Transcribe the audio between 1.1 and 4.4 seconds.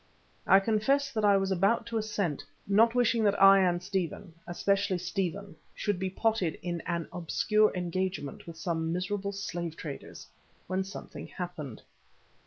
that I was about to assent, not wishing that I and Stephen,